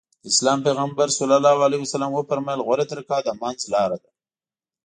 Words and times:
د 0.23 0.25
اسلام 0.31 0.59
پيغمبر 0.67 1.07
ص 1.17 1.19
وفرمايل 2.17 2.59
غوره 2.67 2.85
طريقه 2.91 3.15
د 3.23 3.27
منځ 3.41 3.59
لاره 3.73 3.97
ده. 4.03 4.09